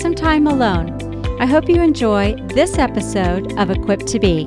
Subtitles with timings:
[0.00, 4.44] some time alone, I hope you enjoy this episode of Equipped to Be.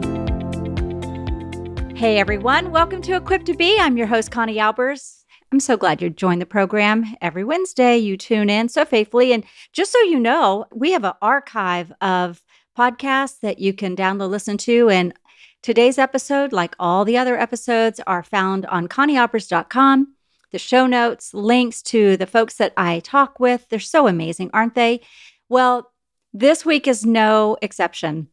[1.95, 3.77] Hey everyone, welcome to Equipped to Be.
[3.77, 5.23] I'm your host, Connie Albers.
[5.51, 7.05] I'm so glad you joined the program.
[7.21, 9.31] Every Wednesday, you tune in so faithfully.
[9.31, 9.43] And
[9.73, 12.41] just so you know, we have an archive of
[12.75, 14.89] podcasts that you can download, listen to.
[14.89, 15.13] And
[15.61, 20.15] today's episode, like all the other episodes, are found on conniealbers.com.
[20.51, 24.73] The show notes, links to the folks that I talk with, they're so amazing, aren't
[24.73, 25.01] they?
[25.49, 25.91] Well,
[26.33, 28.29] this week is no exception.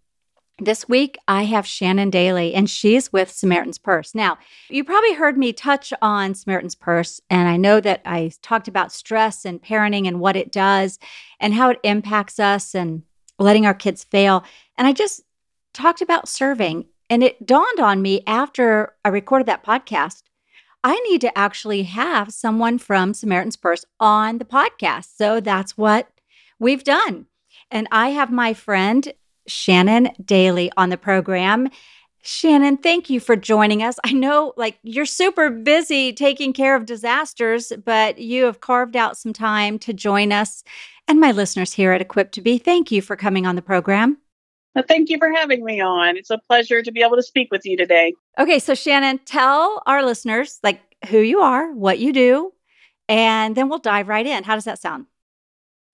[0.62, 4.14] This week, I have Shannon Daly, and she's with Samaritan's Purse.
[4.14, 4.36] Now,
[4.68, 8.92] you probably heard me touch on Samaritan's Purse, and I know that I talked about
[8.92, 10.98] stress and parenting and what it does
[11.40, 13.04] and how it impacts us and
[13.38, 14.44] letting our kids fail.
[14.76, 15.22] And I just
[15.72, 20.22] talked about serving, and it dawned on me after I recorded that podcast.
[20.84, 25.16] I need to actually have someone from Samaritan's Purse on the podcast.
[25.16, 26.08] So that's what
[26.60, 27.26] we've done.
[27.70, 29.12] And I have my friend
[29.48, 31.68] Shannon Daly on the program.
[32.22, 33.98] Shannon, thank you for joining us.
[34.04, 39.16] I know like you're super busy taking care of disasters, but you have carved out
[39.16, 40.62] some time to join us
[41.08, 42.58] and my listeners here at Equipped to Be.
[42.58, 44.18] Thank you for coming on the program.
[44.74, 46.16] Well, thank you for having me on.
[46.16, 48.14] It's a pleasure to be able to speak with you today.
[48.38, 52.52] Okay, so Shannon, tell our listeners like who you are, what you do,
[53.08, 54.44] and then we'll dive right in.
[54.44, 55.06] How does that sound?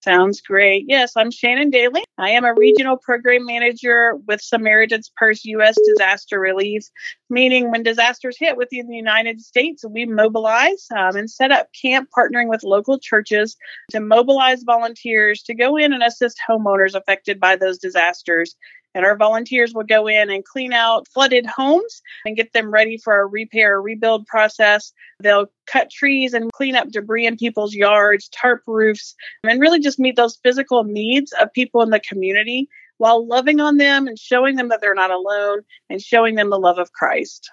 [0.07, 0.85] Sounds great.
[0.87, 2.05] Yes, I'm Shannon Daly.
[2.17, 5.75] I am a regional program manager with Samaritan's Purse U.S.
[5.85, 6.85] Disaster Relief,
[7.29, 12.09] meaning when disasters hit within the United States, we mobilize um, and set up camp
[12.17, 13.57] partnering with local churches
[13.91, 18.55] to mobilize volunteers to go in and assist homeowners affected by those disasters
[18.97, 22.97] and our volunteers will go in and clean out flooded homes and get them ready
[22.97, 24.93] for a repair or rebuild process.
[25.21, 29.15] They'll cut trees and clean up debris in people's yards, tarp roofs,
[29.45, 33.77] and really just meet those physical needs of people in the community while loving on
[33.77, 37.51] them and showing them that they're not alone and showing them the love of Christ.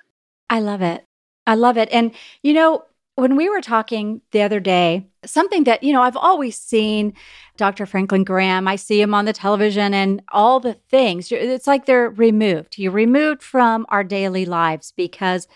[0.49, 1.03] I love it.
[1.45, 1.89] I love it.
[1.91, 6.17] And, you know, when we were talking the other day, something that, you know, I've
[6.17, 7.13] always seen
[7.57, 7.85] Dr.
[7.85, 11.31] Franklin Graham, I see him on the television and all the things.
[11.31, 12.77] It's like they're removed.
[12.77, 15.47] You're removed from our daily lives because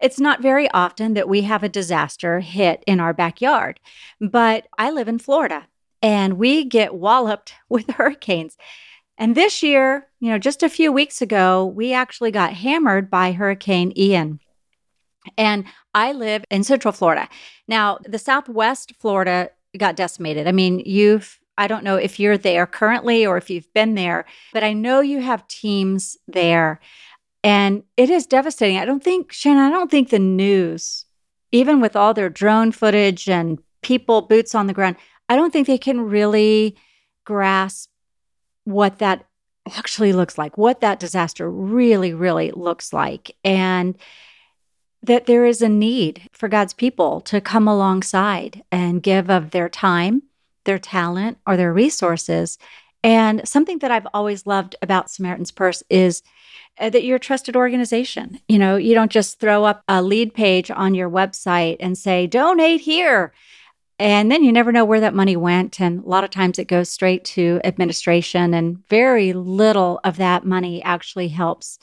[0.00, 3.78] it's not very often that we have a disaster hit in our backyard.
[4.20, 5.66] But I live in Florida
[6.00, 8.56] and we get walloped with hurricanes.
[9.18, 13.32] And this year, you know, just a few weeks ago, we actually got hammered by
[13.32, 14.40] Hurricane Ian.
[15.36, 17.28] And I live in Central Florida.
[17.68, 20.46] Now, the Southwest Florida got decimated.
[20.46, 24.24] I mean, you've, I don't know if you're there currently or if you've been there,
[24.52, 26.80] but I know you have teams there.
[27.44, 28.78] And it is devastating.
[28.78, 31.06] I don't think, Shannon, I don't think the news,
[31.50, 34.96] even with all their drone footage and people, boots on the ground,
[35.28, 36.76] I don't think they can really
[37.24, 37.90] grasp
[38.64, 39.26] what that
[39.76, 43.36] actually looks like, what that disaster really, really looks like.
[43.44, 43.96] And
[45.02, 49.68] that there is a need for God's people to come alongside and give of their
[49.68, 50.22] time,
[50.64, 52.58] their talent, or their resources.
[53.02, 56.22] And something that I've always loved about Samaritan's Purse is
[56.78, 58.38] uh, that you're a trusted organization.
[58.48, 62.26] You know, you don't just throw up a lead page on your website and say,
[62.26, 63.32] donate here.
[63.98, 65.80] And then you never know where that money went.
[65.80, 70.44] And a lot of times it goes straight to administration, and very little of that
[70.44, 71.78] money actually helps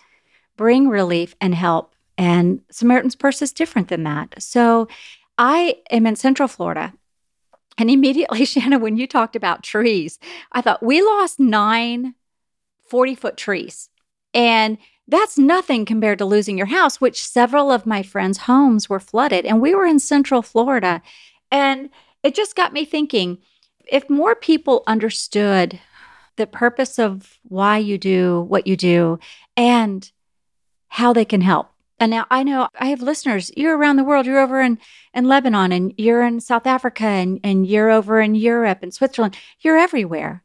[0.57, 4.35] bring relief and help and Samaritan's Purse is different than that.
[4.43, 4.89] So
[5.37, 6.93] I am in Central Florida.
[7.77, 10.19] And immediately, Shannon, when you talked about trees,
[10.51, 12.13] I thought we lost nine
[12.89, 13.89] 40 foot trees.
[14.33, 14.77] And
[15.07, 19.45] that's nothing compared to losing your house, which several of my friends' homes were flooded.
[19.45, 21.01] And we were in Central Florida.
[21.51, 21.89] And
[22.21, 23.37] it just got me thinking
[23.87, 25.79] if more people understood
[26.35, 29.19] the purpose of why you do what you do
[29.55, 30.11] and
[30.89, 31.68] how they can help,
[31.99, 33.51] and now I know I have listeners.
[33.57, 34.25] You're around the world.
[34.25, 34.79] You're over in,
[35.13, 39.37] in Lebanon and you're in South Africa and, and you're over in Europe and Switzerland.
[39.59, 40.43] You're everywhere.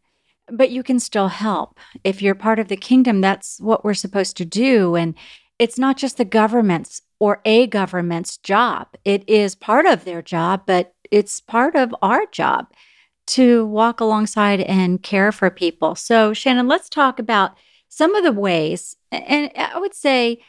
[0.48, 1.78] But you can still help.
[2.02, 4.94] If you're part of the kingdom, that's what we're supposed to do.
[4.94, 5.14] And
[5.58, 8.88] it's not just the government's or a government's job.
[9.04, 12.66] It is part of their job, but it's part of our job
[13.26, 15.94] to walk alongside and care for people.
[15.94, 17.56] So, Shannon, let's talk about
[17.88, 18.96] some of the ways.
[19.10, 20.42] And I would say,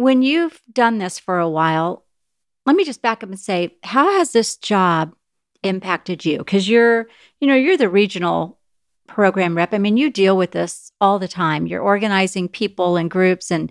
[0.00, 2.04] when you've done this for a while,
[2.64, 5.14] let me just back up and say, how has this job
[5.62, 6.38] impacted you?
[6.38, 7.06] Because you're,
[7.38, 8.58] you know, you're the regional
[9.06, 9.74] program rep.
[9.74, 11.66] I mean, you deal with this all the time.
[11.66, 13.70] You're organizing people and groups and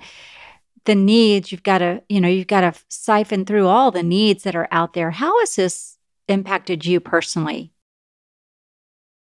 [0.86, 1.52] the needs.
[1.52, 4.68] You've got to, you know, you've got to siphon through all the needs that are
[4.72, 5.10] out there.
[5.10, 5.98] How has this
[6.28, 7.74] impacted you personally?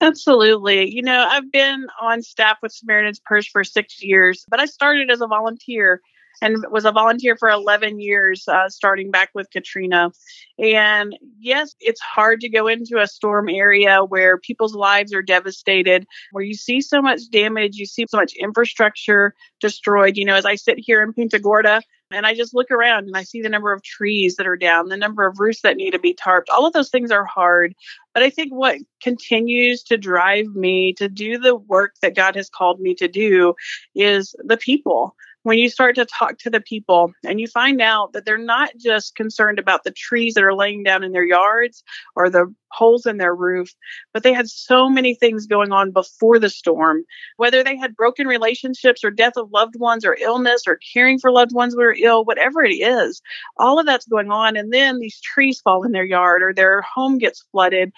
[0.02, 0.94] Absolutely.
[0.94, 5.10] You know, I've been on staff with Samaritan's Purse for six years, but I started
[5.10, 6.02] as a volunteer
[6.42, 10.12] and was a volunteer for 11 years, uh, starting back with Katrina.
[10.60, 16.06] And yes, it's hard to go into a storm area where people's lives are devastated,
[16.32, 20.18] where you see so much damage, you see so much infrastructure destroyed.
[20.18, 21.82] You know, as I sit here in Punta Gorda,
[22.12, 24.88] and I just look around and I see the number of trees that are down,
[24.88, 26.50] the number of roofs that need to be tarped.
[26.50, 27.76] All of those things are hard.
[28.14, 32.50] But I think what continues to drive me to do the work that God has
[32.50, 33.56] called me to do
[33.94, 35.16] is the people
[35.48, 38.70] when you start to talk to the people and you find out that they're not
[38.78, 41.86] just concerned about the trees that are laying down in their yards
[42.18, 43.74] or the holes in their roof,
[44.14, 47.02] but they had so many things going on before the storm,
[47.38, 51.32] whether they had broken relationships or death of loved ones or illness or caring for
[51.32, 53.22] loved ones who are ill, whatever it is,
[53.56, 54.58] all of that's going on.
[54.58, 57.94] And then these trees fall in their yard or their home gets flooded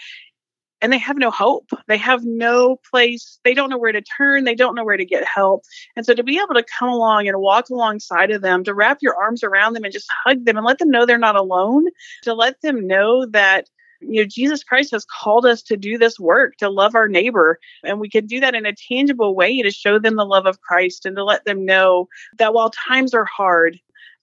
[0.81, 1.71] and they have no hope.
[1.87, 3.39] They have no place.
[3.43, 4.43] They don't know where to turn.
[4.43, 5.63] They don't know where to get help.
[5.95, 8.99] And so to be able to come along and walk alongside of them, to wrap
[9.01, 11.87] your arms around them and just hug them and let them know they're not alone,
[12.23, 13.69] to let them know that
[14.01, 17.59] you know Jesus Christ has called us to do this work to love our neighbor
[17.83, 20.61] and we can do that in a tangible way to show them the love of
[20.61, 23.77] Christ and to let them know that while times are hard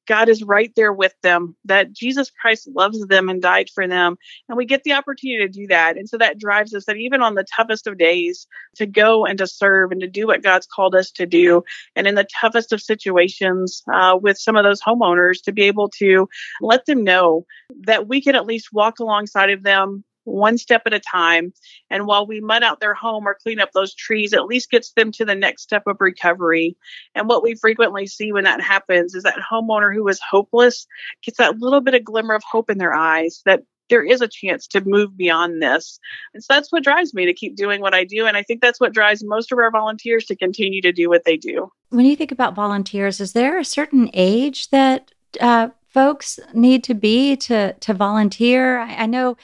[0.07, 4.17] God is right there with them, that Jesus Christ loves them and died for them.
[4.49, 5.97] And we get the opportunity to do that.
[5.97, 9.39] And so that drives us that even on the toughest of days, to go and
[9.39, 11.65] to serve and to do what God's called us to do.
[11.95, 15.89] And in the toughest of situations uh, with some of those homeowners, to be able
[15.99, 16.29] to
[16.61, 17.47] let them know
[17.83, 21.53] that we can at least walk alongside of them one step at a time.
[21.89, 24.93] And while we mud out their home or clean up those trees, at least gets
[24.93, 26.77] them to the next step of recovery.
[27.15, 30.87] And what we frequently see when that happens is that homeowner who is hopeless
[31.23, 34.29] gets that little bit of glimmer of hope in their eyes that there is a
[34.29, 35.99] chance to move beyond this.
[36.35, 38.27] And so that's what drives me to keep doing what I do.
[38.27, 41.25] And I think that's what drives most of our volunteers to continue to do what
[41.25, 41.71] they do.
[41.91, 46.95] When you think about volunteers, is there a certain age that uh, folks need to
[46.95, 48.79] be to to volunteer?
[48.79, 49.37] I, I know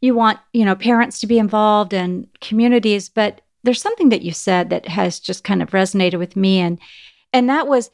[0.00, 4.32] you want, you know, parents to be involved and communities, but there's something that you
[4.32, 6.78] said that has just kind of resonated with me and
[7.32, 7.90] and that was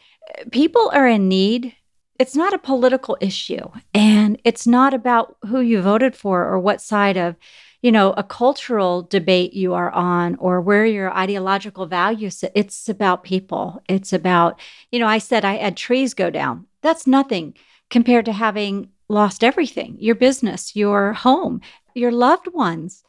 [0.52, 1.74] people are in need.
[2.18, 6.80] It's not a political issue and it's not about who you voted for or what
[6.80, 7.36] side of
[7.84, 12.52] you know a cultural debate you are on or where your ideological values sit.
[12.54, 14.58] it's about people it's about
[14.90, 17.54] you know i said i had trees go down that's nothing
[17.90, 21.60] compared to having lost everything your business, your home,
[21.94, 23.04] your loved ones.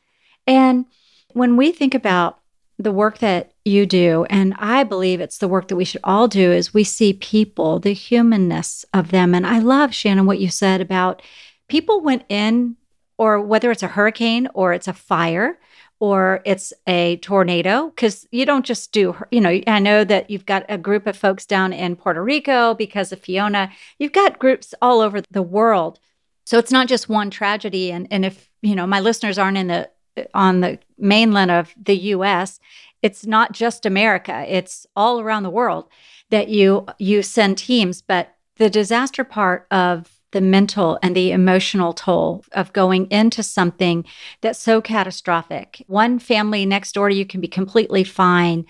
[0.48, 0.86] And
[1.34, 2.40] when we think about
[2.78, 6.28] the work that you do, and I believe it's the work that we should all
[6.28, 9.34] do, is we see people, the humanness of them.
[9.34, 11.22] And I love, Shannon, what you said about
[11.70, 12.76] people went in,
[13.18, 15.58] or whether it's a hurricane or it's a fire
[16.00, 20.46] or it's a tornado because you don't just do you know i know that you've
[20.46, 23.72] got a group of folks down in puerto rico because of fiona.
[24.00, 26.00] You've got groups all over the world.
[26.46, 27.92] So it's not just one tragedy.
[27.92, 29.90] And and if you know my listeners aren't in the
[30.34, 32.60] on the mainland of the us
[33.02, 34.46] it's not just america.
[34.48, 35.90] It's all around the world
[36.30, 38.02] that you you send teams.
[38.02, 44.04] But the disaster part of the mental and the emotional toll of going into something
[44.42, 45.82] that's so catastrophic.
[45.88, 48.66] One family next door you can be completely fine.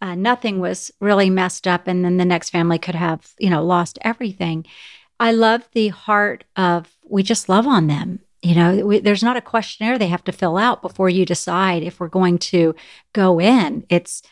[0.00, 3.62] Uh, nothing was really messed up, and then the next family could have, you know,
[3.62, 4.64] lost everything.
[5.20, 8.20] I love the heart of we just love on them.
[8.40, 11.82] You know, we, there's not a questionnaire they have to fill out before you decide
[11.82, 12.74] if we're going to
[13.12, 13.84] go in.
[13.90, 14.22] It's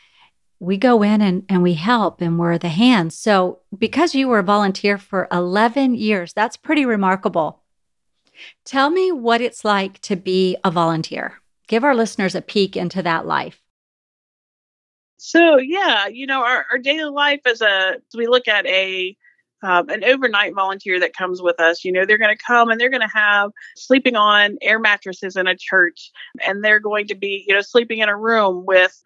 [0.61, 3.19] we go in and, and we help and we're the hands.
[3.19, 7.63] So, because you were a volunteer for 11 years, that's pretty remarkable.
[8.65, 11.41] Tell me what it's like to be a volunteer.
[11.67, 13.63] Give our listeners a peek into that life.
[15.17, 19.17] So, yeah, you know, our, our daily life as a, we look at a,
[19.63, 21.85] um, an overnight volunteer that comes with us.
[21.85, 25.37] You know, they're going to come and they're going to have sleeping on air mattresses
[25.37, 26.11] in a church,
[26.47, 29.03] and they're going to be, you know, sleeping in a room with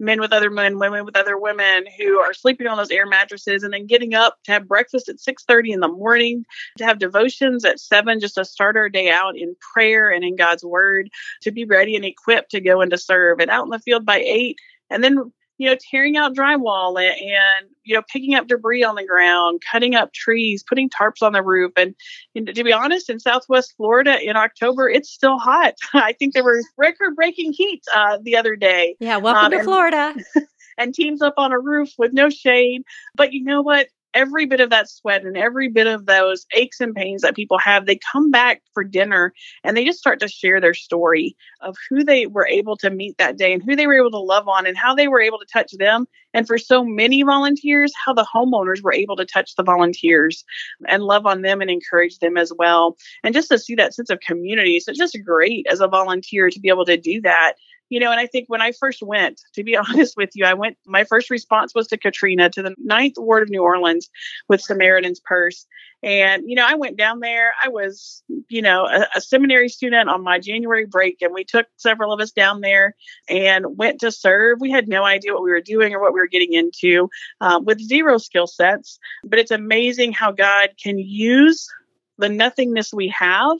[0.00, 3.62] men with other men, women with other women who are sleeping on those air mattresses
[3.62, 6.44] and then getting up to have breakfast at 6:30 in the morning,
[6.78, 10.36] to have devotions at 7 just to start our day out in prayer and in
[10.36, 11.10] God's word,
[11.42, 13.40] to be ready and equipped to go and to serve.
[13.40, 14.56] And out in the field by 8
[14.90, 18.94] and then you know, tearing out drywall and, and, you know, picking up debris on
[18.94, 21.70] the ground, cutting up trees, putting tarps on the roof.
[21.76, 21.94] And,
[22.34, 25.74] and to be honest, in Southwest Florida in October, it's still hot.
[25.92, 28.96] I think there were record breaking heat uh, the other day.
[29.00, 30.14] Yeah, welcome um, to and, Florida.
[30.78, 32.82] and teams up on a roof with no shade.
[33.14, 33.88] But you know what?
[34.14, 37.58] Every bit of that sweat and every bit of those aches and pains that people
[37.58, 39.32] have, they come back for dinner
[39.64, 43.16] and they just start to share their story of who they were able to meet
[43.18, 45.38] that day and who they were able to love on and how they were able
[45.38, 46.06] to touch them.
[46.32, 50.44] And for so many volunteers, how the homeowners were able to touch the volunteers
[50.88, 52.96] and love on them and encourage them as well.
[53.24, 54.80] And just to see that sense of community.
[54.80, 57.54] So it's just great as a volunteer to be able to do that
[57.90, 60.54] you know, and I think when I first went, to be honest with you, I
[60.54, 64.08] went, my first response was to Katrina, to the ninth ward of New Orleans
[64.48, 65.66] with Samaritan's Purse.
[66.02, 67.52] And, you know, I went down there.
[67.62, 71.66] I was, you know, a, a seminary student on my January break, and we took
[71.76, 72.94] several of us down there
[73.28, 74.60] and went to serve.
[74.60, 77.10] We had no idea what we were doing or what we were getting into
[77.42, 78.98] um, with zero skill sets.
[79.24, 81.68] But it's amazing how God can use
[82.16, 83.58] the nothingness we have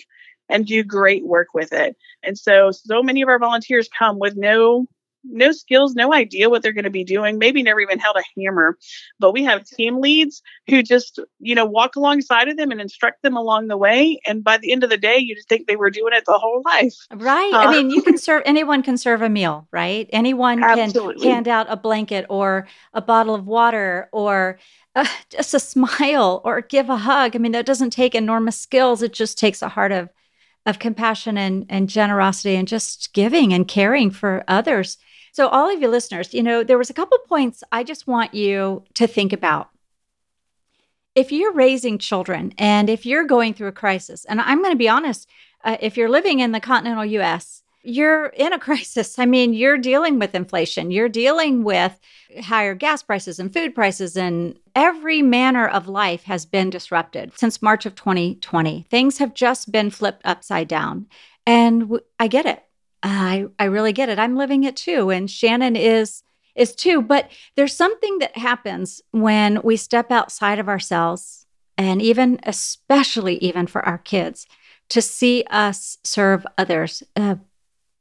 [0.51, 1.97] and do great work with it.
[2.23, 4.87] And so, so many of our volunteers come with no
[5.25, 8.41] no skills, no idea what they're going to be doing, maybe never even held a
[8.41, 8.79] hammer.
[9.19, 13.23] But we have team leads who just, you know, walk alongside of them and instruct
[13.23, 14.21] them along the way.
[14.27, 16.39] And by the end of the day, you just think they were doing it the
[16.39, 16.95] whole life.
[17.13, 17.53] Right.
[17.53, 20.09] Uh, I mean, you can serve, anyone can serve a meal, right?
[20.13, 21.23] Anyone absolutely.
[21.23, 24.59] can hand out a blanket or a bottle of water or
[24.95, 27.37] uh, just a smile or give a hug.
[27.37, 29.03] I mean, that doesn't take enormous skills.
[29.03, 30.09] It just takes a heart of
[30.67, 34.99] of compassion and, and generosity and just giving and caring for others.
[35.33, 38.35] So, all of you listeners, you know, there was a couple points I just want
[38.35, 39.71] you to think about.
[41.15, 44.79] If you're raising children and if you're going through a crisis, and I'm going to
[44.79, 45.29] be honest,
[45.65, 49.19] uh, if you're living in the continental US, you're in a crisis.
[49.19, 51.99] I mean, you're dealing with inflation, you're dealing with
[52.43, 57.63] higher gas prices and food prices, and every manner of life has been disrupted since
[57.63, 58.87] March of 2020.
[58.89, 61.07] Things have just been flipped upside down.
[61.47, 62.63] And w- I get it.
[63.03, 64.19] I, I really get it.
[64.19, 65.11] I'm living it too.
[65.11, 66.23] And Shannon is
[66.55, 67.01] is too.
[67.01, 71.47] But there's something that happens when we step outside of ourselves
[71.79, 74.47] and even especially even for our kids
[74.91, 77.03] to see us serve others.
[77.17, 77.37] Uh,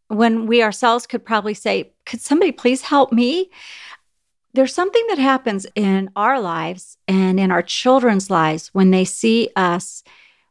[0.09, 3.49] when we ourselves could probably say, Could somebody please help me?
[4.53, 9.49] There's something that happens in our lives and in our children's lives when they see
[9.55, 10.03] us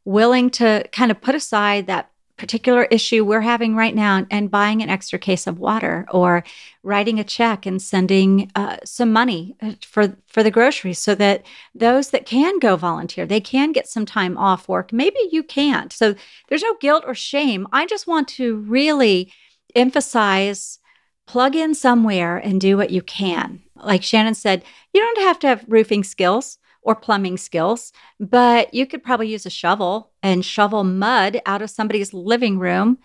[0.05, 4.81] willing to kind of put aside that particular issue we're having right now and buying
[4.81, 6.45] an extra case of water or
[6.85, 11.45] writing a check and sending uh, some money uh, for for the groceries so that
[11.75, 14.93] those that can go volunteer they can get some time off work.
[14.93, 15.93] Maybe you can't.
[15.93, 16.15] So
[16.49, 17.67] there's no guilt or shame.
[17.73, 19.33] I just want to really
[19.75, 20.79] emphasize
[21.27, 23.63] plug in somewhere and do what you can.
[23.77, 28.87] Like Shannon said, you don't have to have roofing skills or plumbing skills, but you
[28.87, 32.99] could probably use a shovel and shovel mud out of somebody's living room,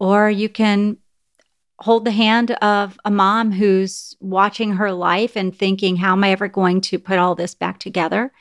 [0.00, 0.96] or you can
[1.80, 6.30] hold the hand of a mom who's watching her life and thinking, How am I
[6.30, 8.32] ever going to put all this back together?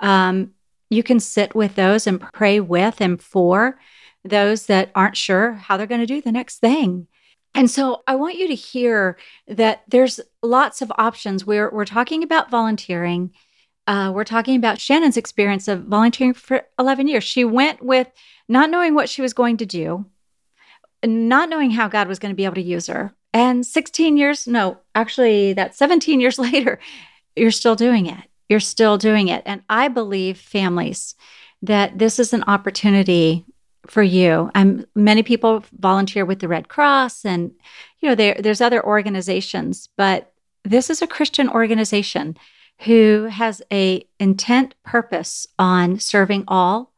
[0.00, 0.52] Um,
[0.88, 3.78] you can sit with those and pray with and for
[4.24, 7.06] those that aren't sure how they're going to do the next thing.
[7.54, 11.44] And so I want you to hear that there's lots of options.
[11.44, 13.32] We're, we're talking about volunteering.
[13.86, 17.24] Uh, we're talking about Shannon's experience of volunteering for 11 years.
[17.24, 18.08] She went with
[18.48, 20.06] not knowing what she was going to do,
[21.04, 23.14] not knowing how God was going to be able to use her.
[23.32, 26.78] And 16 years, no, actually, that's 17 years later,
[27.36, 28.24] you're still doing it.
[28.48, 29.42] You're still doing it.
[29.46, 31.14] And I believe, families,
[31.62, 33.44] that this is an opportunity
[33.90, 34.50] for you.
[34.54, 37.52] I'm many people volunteer with the Red Cross and
[38.00, 40.32] you know there there's other organizations, but
[40.64, 42.36] this is a Christian organization
[42.82, 46.92] who has a intent purpose on serving all.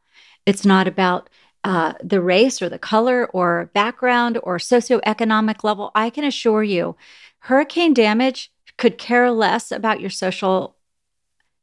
[0.44, 1.30] It's not about
[1.64, 5.90] uh, the race or the color or background or socioeconomic level.
[5.94, 6.96] I can assure you,
[7.40, 10.76] hurricane damage could care less about your social,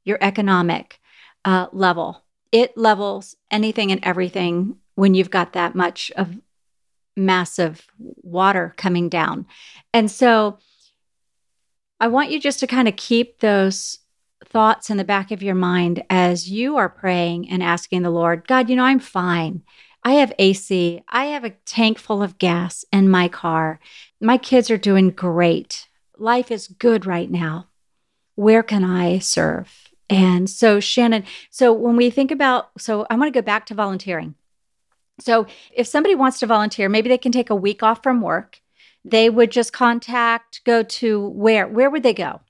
[0.04, 1.00] your economic
[1.46, 2.24] uh, level.
[2.52, 6.40] It levels anything and everything when you've got that much of
[7.16, 9.46] massive water coming down.
[9.94, 10.58] And so
[12.00, 14.00] I want you just to kind of keep those
[14.44, 18.48] thoughts in the back of your mind as you are praying and asking the Lord,
[18.48, 19.62] God, you know, I'm fine.
[20.04, 21.04] I have AC.
[21.08, 23.80] I have a tank full of gas in my car.
[24.20, 25.88] My kids are doing great.
[26.18, 27.68] life is good right now.
[28.34, 29.92] Where can I serve?
[30.10, 33.76] And so, Shannon, so when we think about, so I want to go back to
[33.76, 34.34] volunteering.
[35.20, 38.62] So, if somebody wants to volunteer, maybe they can take a week off from work.
[39.04, 41.68] They would just contact, go to where?
[41.68, 42.42] Where would they go?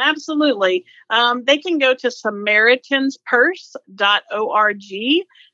[0.00, 0.86] Absolutely.
[1.10, 4.82] Um, they can go to SamaritansPurse.org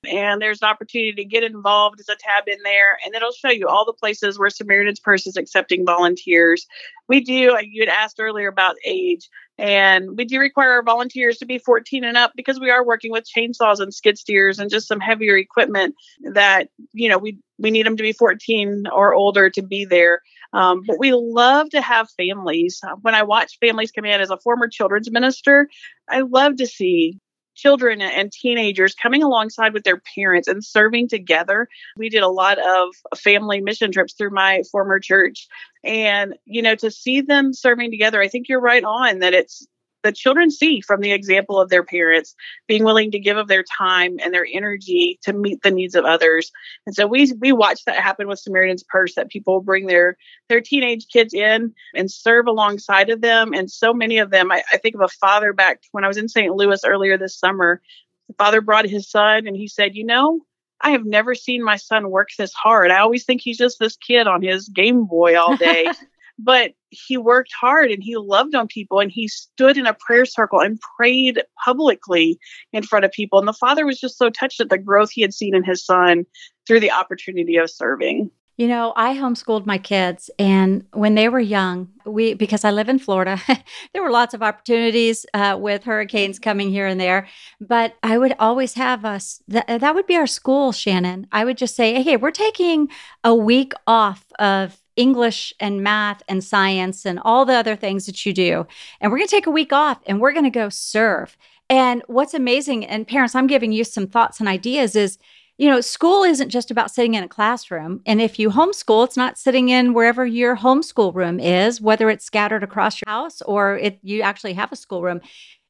[0.08, 1.98] and there's an opportunity to get involved.
[1.98, 5.26] There's a tab in there and it'll show you all the places where Samaritan's Purse
[5.26, 6.68] is accepting volunteers.
[7.08, 9.28] We do, uh, you had asked earlier about age,
[9.58, 13.10] and we do require our volunteers to be 14 and up because we are working
[13.10, 15.96] with chainsaws and skid steers and just some heavier equipment
[16.32, 20.22] that, you know, we, we need them to be 14 or older to be there.
[20.52, 22.80] Um, but we love to have families.
[23.02, 25.68] When I watch families come in as a former children's minister,
[26.08, 27.18] I love to see
[27.54, 31.68] children and teenagers coming alongside with their parents and serving together.
[31.96, 35.48] We did a lot of family mission trips through my former church.
[35.84, 39.66] And, you know, to see them serving together, I think you're right on that it's
[40.02, 42.34] the children see from the example of their parents
[42.66, 46.04] being willing to give of their time and their energy to meet the needs of
[46.04, 46.50] others.
[46.86, 50.16] And so we we watch that happen with Samaritan's Purse that people bring their
[50.48, 53.52] their teenage kids in and serve alongside of them.
[53.52, 56.16] And so many of them, I, I think of a father back when I was
[56.16, 56.54] in St.
[56.54, 57.80] Louis earlier this summer.
[58.28, 60.40] The father brought his son and he said, you know,
[60.80, 62.90] I have never seen my son work this hard.
[62.90, 65.86] I always think he's just this kid on his Game Boy all day.
[66.38, 70.24] but he worked hard and he loved on people and he stood in a prayer
[70.24, 72.38] circle and prayed publicly
[72.72, 73.38] in front of people.
[73.38, 75.84] And the father was just so touched at the growth he had seen in his
[75.84, 76.24] son
[76.66, 78.30] through the opportunity of serving.
[78.58, 82.88] You know, I homeschooled my kids, and when they were young, we because I live
[82.88, 83.40] in Florida,
[83.92, 87.28] there were lots of opportunities uh, with hurricanes coming here and there.
[87.60, 91.28] But I would always have us that that would be our school, Shannon.
[91.30, 92.88] I would just say, "Hey, we're taking
[93.22, 98.26] a week off of English and math and science and all the other things that
[98.26, 98.66] you do.
[99.00, 101.36] And we're going to take a week off and we're going to go serve.
[101.70, 105.18] And what's amazing, and parents, I'm giving you some thoughts and ideas is,
[105.58, 108.00] you know, school isn't just about sitting in a classroom.
[108.06, 112.24] And if you homeschool, it's not sitting in wherever your homeschool room is, whether it's
[112.24, 115.20] scattered across your house or it, you actually have a schoolroom.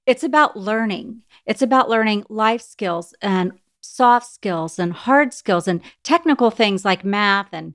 [0.06, 1.22] It's about learning.
[1.46, 7.04] It's about learning life skills and soft skills and hard skills and technical things like
[7.04, 7.74] math and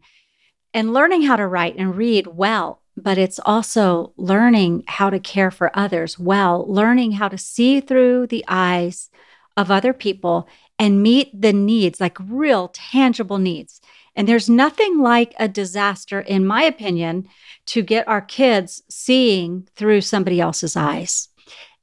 [0.76, 5.52] and learning how to write and read well, but it's also learning how to care
[5.52, 9.12] for others well, learning how to see through the eyes
[9.56, 10.48] of other people
[10.84, 13.80] and meet the needs, like real tangible needs.
[14.18, 17.30] And there's nothing like a disaster, in my opinion,
[17.68, 21.30] to get our kids seeing through somebody else's eyes.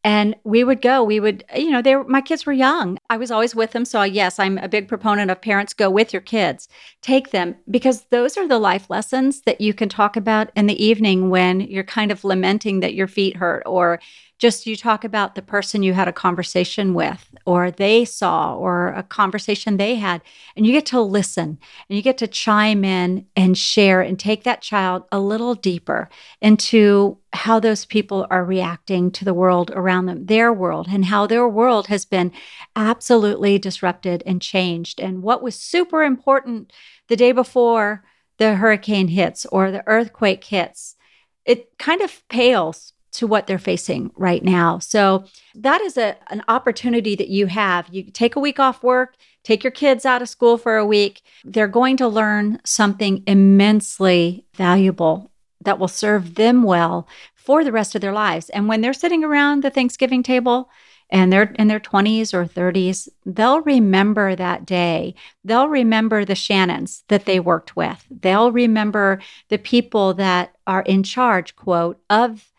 [0.04, 2.98] And we would go we would you know they were, my kids were young.
[3.08, 6.12] I was always with them so yes i'm a big proponent of parents go with
[6.12, 6.68] your kids.
[7.02, 10.82] Take them because those are the life lessons that you can talk about in the
[10.82, 14.00] evening when you're kind of lamenting that your feet hurt or
[14.40, 18.88] just you talk about the person you had a conversation with or they saw or
[18.88, 20.22] a conversation they had
[20.56, 24.42] and you get to listen and you get to chime in and share and take
[24.42, 26.08] that child a little deeper
[26.40, 31.26] into how those people are reacting to the world around them their world and how
[31.26, 32.32] their world has been
[32.74, 35.00] absolutely disrupted and changed.
[35.00, 36.72] And what was super important
[37.08, 38.02] the day before
[38.38, 40.96] the hurricane hits or the earthquake hits
[41.44, 44.78] it kind of pales to what they're facing right now.
[44.78, 47.88] So that is a an opportunity that you have.
[47.90, 51.22] You take a week off work, take your kids out of school for a week.
[51.44, 55.30] They're going to learn something immensely valuable
[55.62, 58.48] that will serve them well for the rest of their lives.
[58.50, 60.70] And when they're sitting around the Thanksgiving table
[61.10, 65.14] and they're in their 20s or 30s, they'll remember that day.
[65.44, 68.06] They'll remember the Shannons that they worked with.
[68.10, 72.49] They'll remember the people that are in charge, quote, of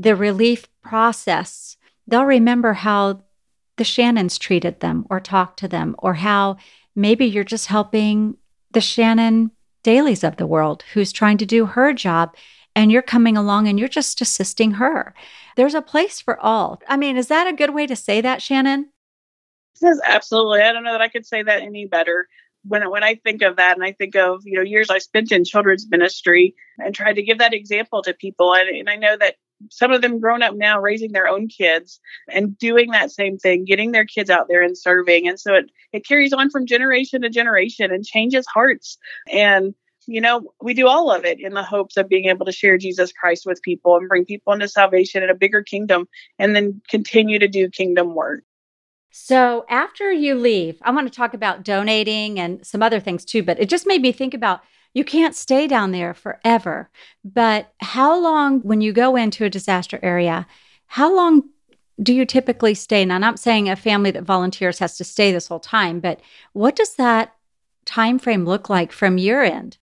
[0.00, 3.22] the relief process, they'll remember how
[3.76, 6.56] the Shannons treated them or talked to them, or how
[6.96, 8.36] maybe you're just helping
[8.72, 9.50] the Shannon
[9.84, 12.34] Dalys of the world who's trying to do her job
[12.74, 15.14] and you're coming along and you're just assisting her.
[15.56, 16.80] There's a place for all.
[16.88, 18.90] I mean, is that a good way to say that, Shannon?
[19.82, 20.60] Yes, absolutely.
[20.60, 22.28] I don't know that I could say that any better.
[22.64, 25.32] When when I think of that, and I think of you know years I spent
[25.32, 29.16] in children's ministry and tried to give that example to people, and, and I know
[29.16, 29.36] that
[29.70, 33.64] some of them grown up now raising their own kids and doing that same thing
[33.64, 35.28] getting their kids out there and serving.
[35.28, 38.98] And so it it carries on from generation to generation and changes hearts.
[39.30, 39.74] And
[40.06, 42.78] you know we do all of it in the hopes of being able to share
[42.78, 46.80] jesus christ with people and bring people into salvation in a bigger kingdom and then
[46.88, 48.42] continue to do kingdom work.
[49.12, 53.42] So after you leave i want to talk about donating and some other things too
[53.42, 54.62] but it just made me think about
[54.94, 56.90] you can't stay down there forever.
[57.24, 60.46] But how long, when you go into a disaster area,
[60.86, 61.48] how long
[62.02, 63.04] do you typically stay?
[63.04, 66.20] Now, I'm not saying a family that volunteers has to stay this whole time, but
[66.52, 67.34] what does that
[67.84, 69.78] time frame look like from your end?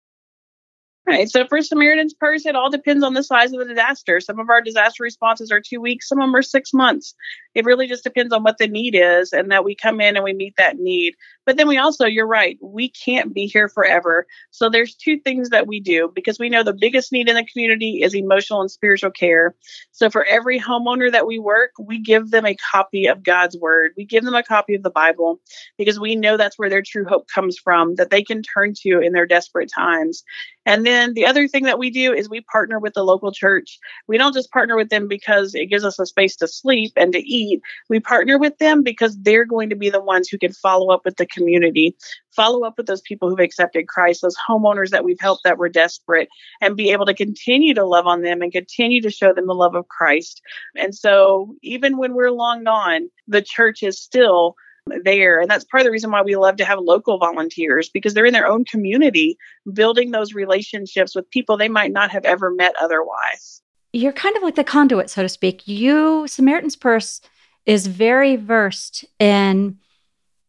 [1.06, 1.30] Right.
[1.30, 4.18] So for Samaritan's Purse, it all depends on the size of the disaster.
[4.18, 7.14] Some of our disaster responses are two weeks, some of them are six months.
[7.54, 10.24] It really just depends on what the need is and that we come in and
[10.24, 11.14] we meet that need.
[11.46, 14.26] But then we also, you're right, we can't be here forever.
[14.50, 17.44] So there's two things that we do because we know the biggest need in the
[17.44, 19.54] community is emotional and spiritual care.
[19.92, 23.92] So for every homeowner that we work, we give them a copy of God's word.
[23.96, 25.40] We give them a copy of the Bible
[25.78, 29.00] because we know that's where their true hope comes from that they can turn to
[29.00, 30.24] in their desperate times.
[30.66, 33.78] And then the other thing that we do is we partner with the local church.
[34.08, 37.12] We don't just partner with them because it gives us a space to sleep and
[37.12, 37.62] to eat.
[37.88, 41.04] We partner with them because they're going to be the ones who can follow up
[41.04, 41.96] with the community,
[42.34, 45.68] follow up with those people who've accepted Christ, those homeowners that we've helped that were
[45.68, 46.28] desperate,
[46.60, 49.54] and be able to continue to love on them and continue to show them the
[49.54, 50.40] love of Christ.
[50.76, 54.56] And so, even when we're long gone, the church is still
[55.02, 55.40] there.
[55.40, 58.26] And that's part of the reason why we love to have local volunteers because they're
[58.26, 59.36] in their own community
[59.72, 63.62] building those relationships with people they might not have ever met otherwise.
[63.92, 65.66] You're kind of like the conduit, so to speak.
[65.66, 67.20] You, Samaritan's Purse,
[67.64, 69.78] is very versed in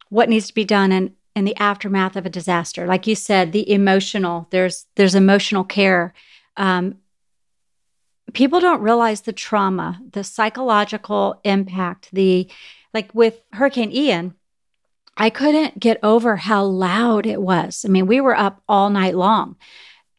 [0.09, 2.85] what needs to be done in, in the aftermath of a disaster.
[2.87, 6.13] Like you said, the emotional, there's there's emotional care.
[6.55, 6.95] Um,
[8.33, 12.49] people don't realize the trauma, the psychological impact, the
[12.93, 14.33] like with Hurricane Ian,
[15.15, 17.83] I couldn't get over how loud it was.
[17.85, 19.55] I mean, we were up all night long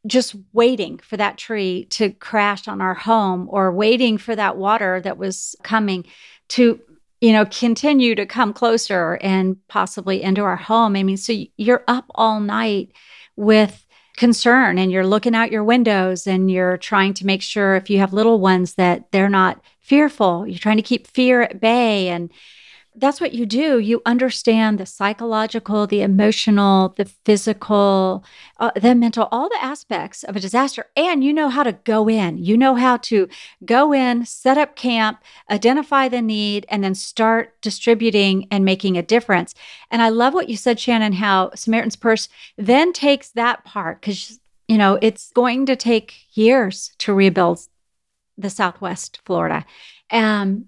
[0.06, 5.00] just waiting for that tree to crash on our home or waiting for that water
[5.00, 6.04] that was coming
[6.48, 6.80] to
[7.20, 10.96] you know continue to come closer and possibly into our home.
[10.96, 12.92] I mean so you're up all night
[13.36, 17.88] with concern and you're looking out your windows and you're trying to make sure if
[17.88, 20.46] you have little ones that they're not fearful.
[20.46, 22.30] You're trying to keep fear at bay and
[22.98, 23.78] that's what you do.
[23.78, 28.24] You understand the psychological, the emotional, the physical,
[28.58, 30.86] uh, the mental, all the aspects of a disaster.
[30.96, 32.38] And you know how to go in.
[32.38, 33.28] You know how to
[33.64, 39.02] go in, set up camp, identify the need, and then start distributing and making a
[39.02, 39.54] difference.
[39.90, 44.40] And I love what you said, Shannon, how Samaritan's Purse then takes that part because,
[44.66, 47.60] you know, it's going to take years to rebuild
[48.36, 49.64] the Southwest Florida.
[50.10, 50.66] Um,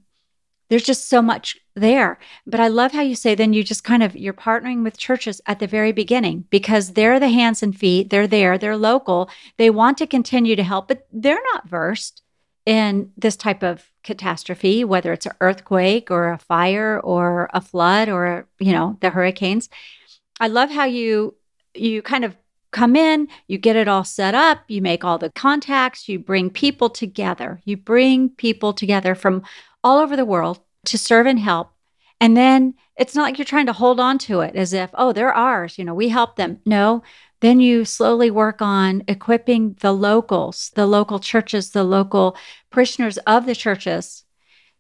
[0.71, 2.19] there's just so much there.
[2.47, 5.41] But I love how you say then you just kind of you're partnering with churches
[5.47, 9.71] at the very beginning because they're the hands and feet, they're there, they're local, they
[9.71, 12.23] want to continue to help, but they're not versed
[12.67, 18.09] in this type of catastrophe, whether it's an earthquake or a fire or a flood
[18.09, 19.69] or you know, the hurricanes.
[20.39, 21.35] I love how you
[21.75, 22.37] you kind of
[22.73, 26.51] come in, you get it all set up, you make all the contacts, you bring
[26.51, 27.61] people together.
[27.65, 29.43] You bring people together from
[29.83, 31.73] all over the world to serve and help.
[32.21, 35.13] And then it's not like you're trying to hold on to it as if, oh,
[35.13, 36.61] they're ours, you know, we help them.
[36.67, 37.03] No,
[37.41, 42.37] then you slowly work on equipping the locals, the local churches, the local
[42.71, 44.25] parishioners of the churches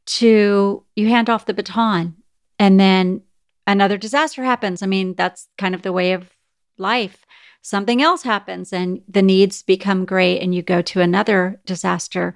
[0.07, 2.17] to you hand off the baton
[2.59, 3.23] and then
[3.67, 4.83] another disaster happens.
[4.83, 6.29] I mean, that's kind of the way of
[6.77, 7.25] life.
[7.63, 12.35] Something else happens and the needs become great and you go to another disaster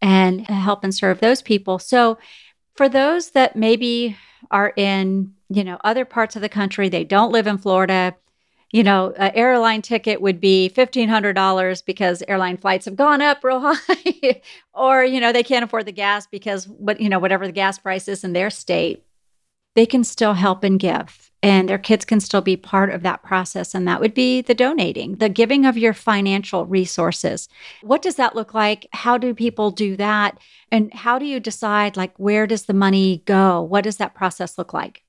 [0.00, 1.78] and help and serve those people.
[1.78, 2.18] So,
[2.74, 4.16] for those that maybe
[4.50, 8.14] are in, you know, other parts of the country, they don't live in Florida,
[8.72, 13.60] you know, an airline ticket would be $1,500 because airline flights have gone up real
[13.76, 14.40] high.
[14.72, 17.78] or, you know, they can't afford the gas because what, you know, whatever the gas
[17.78, 19.04] price is in their state,
[19.74, 23.22] they can still help and give and their kids can still be part of that
[23.22, 23.74] process.
[23.74, 27.48] And that would be the donating, the giving of your financial resources.
[27.82, 28.86] What does that look like?
[28.92, 30.38] How do people do that?
[30.70, 33.60] And how do you decide, like, where does the money go?
[33.60, 35.02] What does that process look like?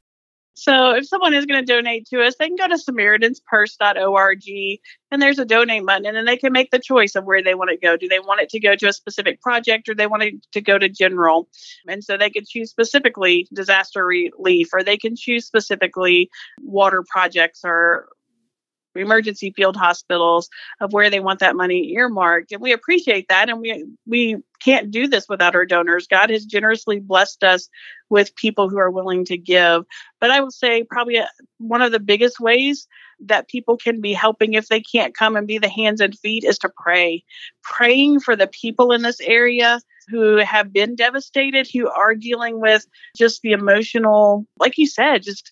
[0.56, 4.42] So if someone is going to donate to us, they can go to SamaritansPurse.org
[5.12, 7.56] and there's a donate button and then they can make the choice of where they
[7.56, 7.98] want to go.
[7.98, 10.62] Do they want it to go to a specific project or they want it to
[10.62, 11.50] go to general?
[11.88, 16.30] And so they could choose specifically disaster relief or they can choose specifically
[16.62, 18.10] water projects or
[18.96, 22.52] emergency field hospitals of where they want that money earmarked.
[22.52, 23.50] And we appreciate that.
[23.50, 26.08] And we we can't do this without our donors.
[26.08, 27.70] God has generously blessed us
[28.10, 29.84] with people who are willing to give.
[30.20, 31.26] But i will say probably uh,
[31.58, 32.88] one of the biggest ways
[33.20, 36.44] that people can be helping if they can't come and be the hands and feet
[36.44, 37.24] is to pray.
[37.62, 39.80] Praying for the people in this area
[40.10, 45.52] who have been devastated who are dealing with just the emotional like you said just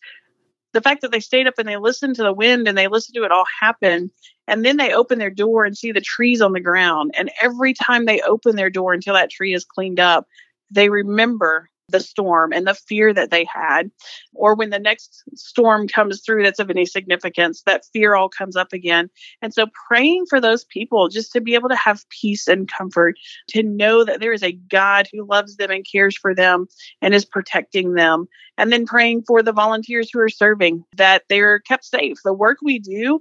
[0.73, 3.15] the fact that they stayed up and they listened to the wind and they listened
[3.15, 4.11] to it all happen
[4.47, 7.11] and then they open their door and see the trees on the ground.
[7.17, 10.27] And every time they open their door until that tree is cleaned up
[10.71, 13.91] they remember the storm and the fear that they had.
[14.33, 18.55] Or when the next storm comes through that's of any significance, that fear all comes
[18.55, 19.09] up again.
[19.41, 23.15] And so praying for those people just to be able to have peace and comfort,
[23.49, 26.67] to know that there is a God who loves them and cares for them
[27.01, 28.27] and is protecting them.
[28.57, 32.17] And then praying for the volunteers who are serving that they're kept safe.
[32.23, 33.19] The work we do,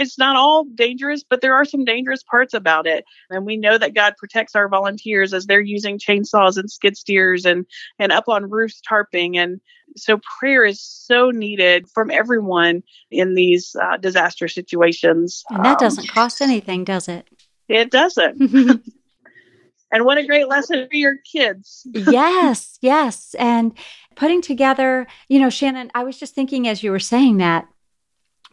[0.00, 3.04] it's not all dangerous, but there are some dangerous parts about it.
[3.28, 7.44] And we know that God protects our volunteers as they're using chainsaws and skid steers
[7.44, 7.66] and,
[7.98, 9.36] and up on roofs tarping.
[9.36, 9.60] And
[9.96, 15.44] so prayer is so needed from everyone in these uh, disaster situations.
[15.50, 17.28] And that um, doesn't cost anything, does it?
[17.68, 18.40] It doesn't.
[19.92, 21.86] and what a great lesson for your kids.
[21.92, 23.34] yes, yes.
[23.38, 23.76] And
[24.16, 27.68] putting together, you know, Shannon, I was just thinking as you were saying that,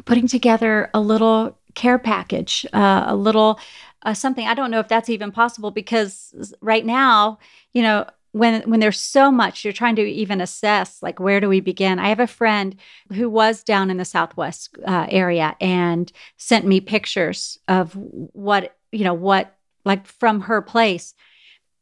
[0.05, 3.59] putting together a little care package, uh, a little
[4.03, 4.47] uh, something.
[4.47, 7.39] I don't know if that's even possible because right now,
[7.73, 11.49] you know, when when there's so much you're trying to even assess like where do
[11.49, 11.99] we begin?
[11.99, 12.75] I have a friend
[13.13, 19.03] who was down in the southwest uh, area and sent me pictures of what you
[19.03, 19.55] know what
[19.85, 21.13] like from her place.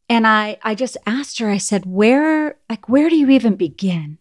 [0.08, 4.20] And i i just asked her i said where like where do you even begin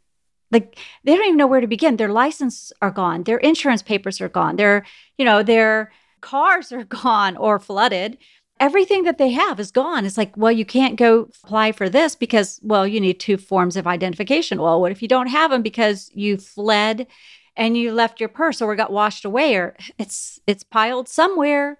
[0.54, 1.96] like they don't even know where to begin.
[1.96, 3.24] Their licenses are gone.
[3.24, 4.56] Their insurance papers are gone.
[4.56, 4.86] Their,
[5.18, 8.16] you know, their cars are gone or flooded.
[8.60, 10.06] Everything that they have is gone.
[10.06, 13.76] It's like, well, you can't go apply for this because, well, you need two forms
[13.76, 14.62] of identification.
[14.62, 17.08] Well, what if you don't have them because you fled
[17.56, 21.78] and you left your purse or got washed away or it's it's piled somewhere,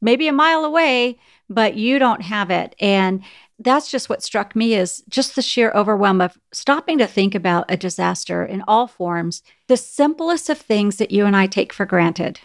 [0.00, 1.18] maybe a mile away,
[1.50, 2.74] but you don't have it.
[2.80, 3.22] And
[3.60, 7.70] that's just what struck me is just the sheer overwhelm of stopping to think about
[7.70, 11.84] a disaster in all forms, the simplest of things that you and I take for
[11.84, 12.40] granted,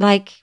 [0.00, 0.42] like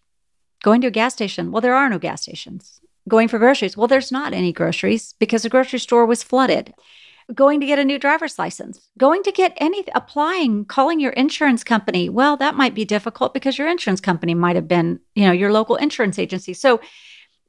[0.63, 1.51] going to a gas station.
[1.51, 2.79] Well, there are no gas stations.
[3.09, 3.75] Going for groceries.
[3.75, 6.73] Well, there's not any groceries because the grocery store was flooded.
[7.33, 11.63] Going to get a new driver's license, going to get any applying, calling your insurance
[11.63, 12.09] company.
[12.09, 15.51] Well, that might be difficult because your insurance company might have been, you know, your
[15.51, 16.53] local insurance agency.
[16.53, 16.81] So,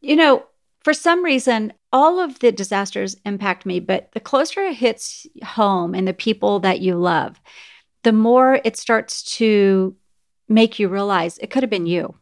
[0.03, 0.45] you know,
[0.83, 5.95] for some reason, all of the disasters impact me, but the closer it hits home
[5.95, 7.41] and the people that you love,
[8.03, 9.95] the more it starts to
[10.49, 12.15] make you realize it could have been you.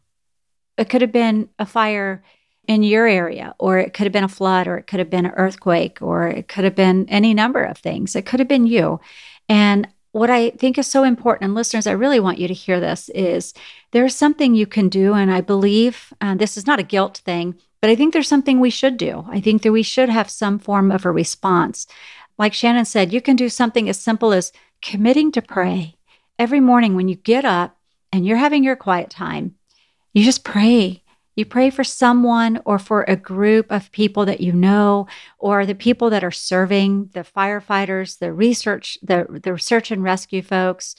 [0.77, 2.23] It could have been a fire
[2.67, 5.25] in your area, or it could have been a flood, or it could have been
[5.25, 8.15] an earthquake, or it could have been any number of things.
[8.15, 8.99] It could have been you.
[9.47, 12.79] And what I think is so important, and listeners, I really want you to hear
[12.79, 13.53] this, is
[13.91, 15.13] there's something you can do.
[15.13, 17.55] And I believe uh, this is not a guilt thing.
[17.81, 19.25] But I think there's something we should do.
[19.29, 21.87] I think that we should have some form of a response.
[22.37, 25.95] Like Shannon said, you can do something as simple as committing to pray
[26.37, 27.77] every morning when you get up
[28.11, 29.55] and you're having your quiet time.
[30.13, 31.03] You just pray.
[31.35, 35.75] You pray for someone or for a group of people that you know, or the
[35.75, 40.95] people that are serving, the firefighters, the research, the, the research and rescue folks,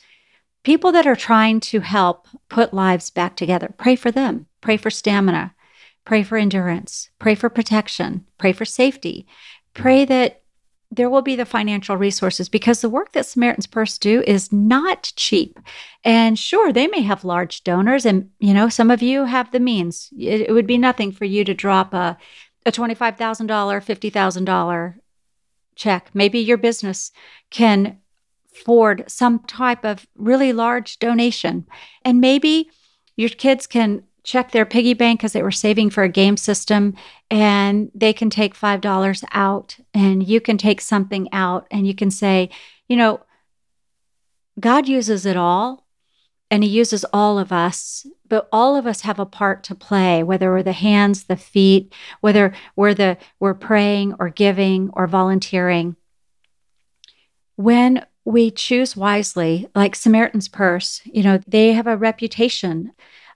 [0.62, 3.74] people that are trying to help put lives back together.
[3.76, 4.46] Pray for them.
[4.60, 5.54] Pray for stamina.
[6.04, 9.26] Pray for endurance, pray for protection, pray for safety,
[9.74, 10.42] pray that
[10.90, 15.12] there will be the financial resources because the work that Samaritan's Purse do is not
[15.14, 15.60] cheap.
[16.02, 19.60] And sure, they may have large donors, and you know, some of you have the
[19.60, 20.10] means.
[20.18, 22.18] It, it would be nothing for you to drop a,
[22.66, 24.94] a $25,000, $50,000
[25.76, 26.10] check.
[26.12, 27.12] Maybe your business
[27.50, 27.98] can
[28.52, 31.66] afford some type of really large donation.
[32.04, 32.68] And maybe
[33.16, 36.94] your kids can check their piggy bank because they were saving for a game system
[37.30, 42.10] and they can take $5 out and you can take something out and you can
[42.10, 42.50] say,
[42.88, 43.20] you know,
[44.58, 45.86] God uses it all
[46.50, 50.22] and he uses all of us, but all of us have a part to play,
[50.22, 55.96] whether we're the hands, the feet, whether we're the we're praying or giving or volunteering.
[57.56, 62.92] When we choose wisely, like Samaritan's Purse, you know, they have a reputation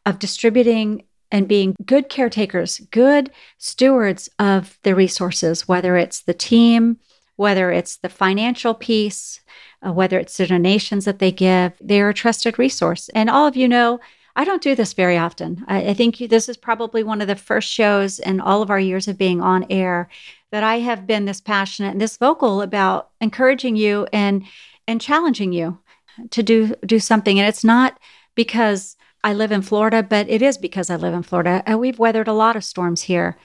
[0.06, 6.98] of distributing and being good caretakers, good stewards of the resources, whether it's the team,
[7.36, 9.40] whether it's the financial piece,
[9.84, 11.72] uh, whether it's the donations that they give.
[11.80, 13.08] They're a trusted resource.
[13.14, 14.00] And all of you know,
[14.36, 15.64] I don't do this very often.
[15.68, 18.80] I, I think this is probably one of the first shows in all of our
[18.80, 20.08] years of being on air
[20.50, 24.44] that I have been this passionate and this vocal about encouraging you and
[24.86, 25.78] and challenging you
[26.30, 27.38] to do do something.
[27.38, 27.98] And it's not
[28.34, 31.62] because I live in Florida, but it is because I live in Florida.
[31.64, 33.38] And we've weathered a lot of storms here.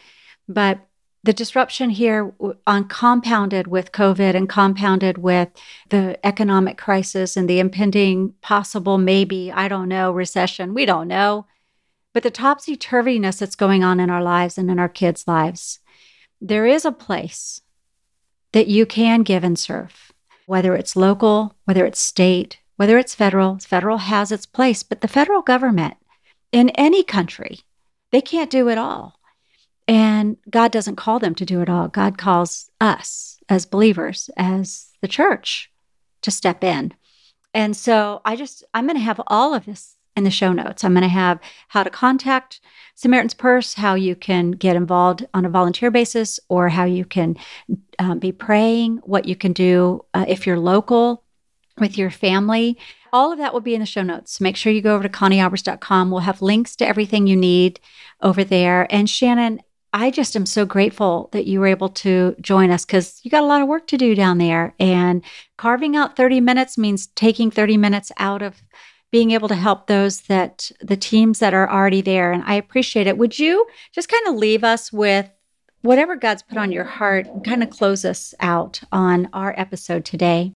[0.47, 0.81] But
[1.23, 2.33] the disruption here
[2.67, 5.49] on compounded with COVID and compounded with
[5.89, 10.73] the economic crisis and the impending possible, maybe, I don't know, recession.
[10.73, 11.45] We don't know.
[12.13, 15.79] But the topsy turviness that's going on in our lives and in our kids' lives,
[16.41, 17.61] there is a place
[18.51, 20.11] that you can give and serve,
[20.45, 23.59] whether it's local, whether it's state, whether it's federal.
[23.59, 25.95] Federal has its place, but the federal government
[26.53, 27.59] in any country,
[28.13, 29.19] they can't do it all.
[29.85, 31.89] And God doesn't call them to do it all.
[31.89, 35.69] God calls us as believers, as the church,
[36.21, 36.93] to step in.
[37.53, 40.85] And so I just, I'm going to have all of this in the show notes.
[40.85, 42.61] I'm going to have how to contact
[42.95, 47.35] Samaritan's Purse, how you can get involved on a volunteer basis, or how you can
[47.99, 51.25] um, be praying, what you can do uh, if you're local
[51.79, 52.77] with your family.
[53.11, 54.39] All of that will be in the show notes.
[54.39, 56.11] Make sure you go over to conniealbers.com.
[56.11, 57.79] We'll have links to everything you need
[58.21, 58.87] over there.
[58.89, 59.61] And Shannon,
[59.91, 63.43] I just am so grateful that you were able to join us because you got
[63.43, 64.75] a lot of work to do down there.
[64.79, 65.23] And
[65.57, 68.61] carving out 30 minutes means taking 30 minutes out of
[69.11, 72.31] being able to help those that the teams that are already there.
[72.31, 73.17] And I appreciate it.
[73.17, 75.29] Would you just kind of leave us with
[75.81, 80.05] whatever God's put on your heart and kind of close us out on our episode
[80.05, 80.53] today?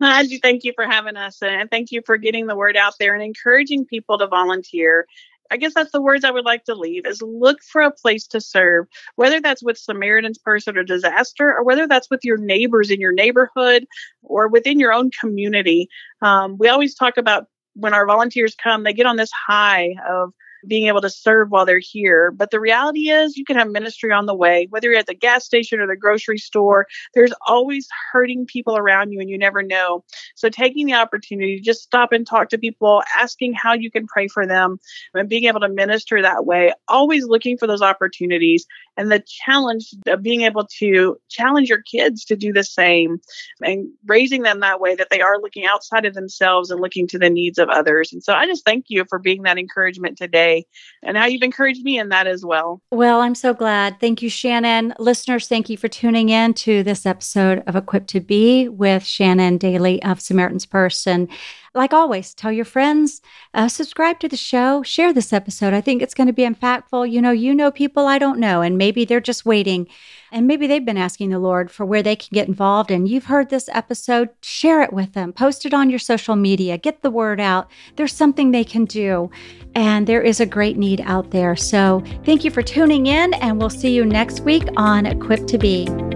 [0.00, 3.14] Angie, thank you for having us and thank you for getting the word out there
[3.14, 5.06] and encouraging people to volunteer
[5.50, 8.26] I guess that's the words I would like to leave is look for a place
[8.28, 12.90] to serve, whether that's with Samaritan's Purse or disaster, or whether that's with your neighbors
[12.90, 13.86] in your neighborhood
[14.22, 15.88] or within your own community.
[16.22, 20.32] Um, we always talk about when our volunteers come, they get on this high of
[20.66, 22.30] being able to serve while they're here.
[22.30, 25.14] But the reality is, you can have ministry on the way, whether you're at the
[25.14, 26.86] gas station or the grocery store.
[27.14, 30.04] There's always hurting people around you, and you never know.
[30.34, 34.06] So, taking the opportunity to just stop and talk to people, asking how you can
[34.06, 34.78] pray for them,
[35.14, 38.66] and being able to minister that way, always looking for those opportunities
[38.96, 43.20] and the challenge of being able to challenge your kids to do the same
[43.60, 47.18] and raising them that way that they are looking outside of themselves and looking to
[47.18, 48.12] the needs of others.
[48.12, 50.55] And so, I just thank you for being that encouragement today
[51.02, 52.80] and how you've encouraged me in that as well.
[52.90, 54.00] Well, I'm so glad.
[54.00, 54.94] Thank you, Shannon.
[54.98, 59.58] Listeners, thank you for tuning in to this episode of Equipped to Be with Shannon
[59.58, 61.06] Daly of Samaritan's Purse.
[61.06, 61.28] And
[61.76, 63.20] like always, tell your friends,
[63.54, 65.74] uh, subscribe to the show, share this episode.
[65.74, 67.10] I think it's going to be impactful.
[67.10, 69.86] You know, you know people I don't know, and maybe they're just waiting,
[70.32, 72.90] and maybe they've been asking the Lord for where they can get involved.
[72.90, 76.78] And you've heard this episode, share it with them, post it on your social media,
[76.78, 77.70] get the word out.
[77.96, 79.30] There's something they can do,
[79.74, 81.54] and there is a great need out there.
[81.56, 85.58] So thank you for tuning in, and we'll see you next week on Equipped to
[85.58, 86.15] Be.